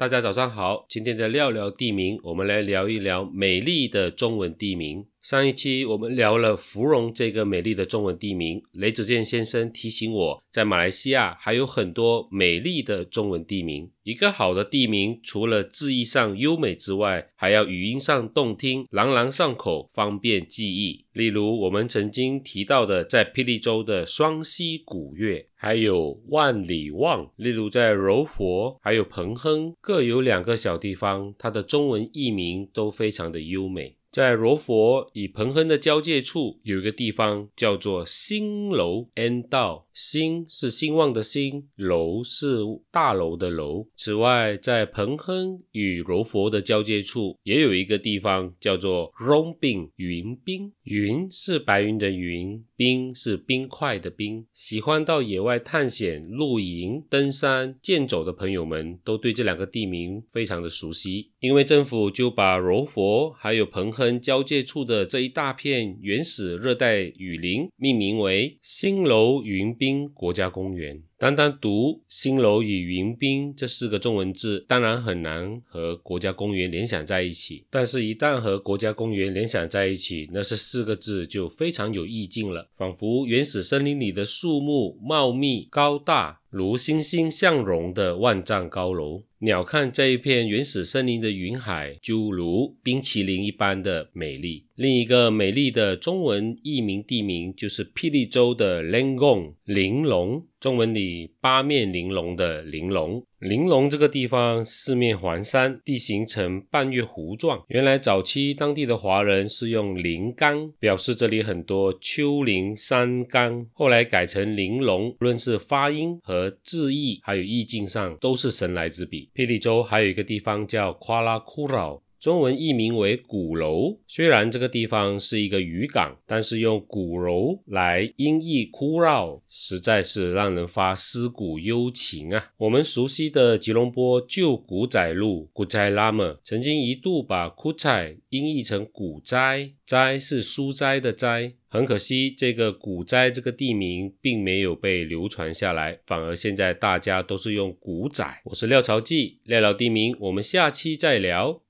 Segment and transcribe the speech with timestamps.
[0.00, 0.86] 大家早上好。
[0.88, 5.04] 今天的聊聊地名，我们来聊一聊美丽的中文地名。
[5.22, 13.90] 上一期我们聊了芙蓉这个美丽的中文地名，雷子健先生提醒我在马来西亚还有很多美丽的中文地名。
[14.02, 21.04] 一个好的地名，除了字义上优美之外，还要语音上动听，朗朗上口，方便记忆。
[21.12, 27.30] 例如我们曾经提到的，在霹雳州的双溪古月，还有万里望。
[27.36, 33.96] 例如在柔佛，还有彭亨，各有两个小地方，它的中文译名都非常的优美。
[34.10, 39.86] 在柔佛与彭亨的交界处，有一个地方叫做新楼 N 道。
[39.92, 42.60] 兴是兴旺的兴，楼是
[42.90, 43.86] 大楼的楼。
[43.96, 50.72] 此外，在彭亨与柔佛的交界处，也有一个地方叫做荣冰云冰。
[50.84, 54.46] 云是白云的云，冰是冰块的冰。
[54.54, 70.08] 喜欢到野外探险、露营、登山、健走的朋友们，都对这两个地名非常的熟悉，因为政府就把柔佛还有彭亨交界处的这一大片原始热带雨林命名为新楼云冰。
[70.14, 77.64] 国家公园，单单读“新楼”与“云滨”这四个中文字，当然很难和国家公园联想在一起。
[77.70, 89.22] 但是，一旦和国家公园联想在一起，那是四个字就非常有意境了，仿佛原始森林里的树木茂密高大，如欣欣向荣的万丈高楼。
[89.42, 94.66] 鸟瞰这一片原始森林的云海，就如冰淇淋一般的美丽。
[94.74, 100.44] 另一个美丽的中文译名地名，就是霹雳州的 Langong 玲珑。
[100.60, 107.64] 中文里八面玲珑的玲珑，玲珑这个地方四面环山，地形呈半月弧状。
[107.68, 115.08] 原来早期当地的华人是用灵冈表示这里很多丘陵山冈，后来改成玲珑。
[115.08, 119.29] 无论是发音和字义，还有意境上，都是神来之笔。
[119.40, 122.02] 霹雳州还有一个地方叫夸拉库饶。
[122.20, 132.52] 中文译名为鼓楼，虽然这个地方是一个渔港，但是用鼓楼来音译枯绕，实在是让人发思古幽情啊。
[132.58, 141.54] 我们熟悉的吉隆坡旧古仔路古仔拉姆，曾经一度把枯仔音译成古斋，斋是书斋的斋。
[141.72, 148.24] 很可惜，这个古斋这个地名并没有被流传下来，反而现在大家都是用古仔。
[148.46, 151.62] 我是廖朝记，聊聊地名，我们下期再聊。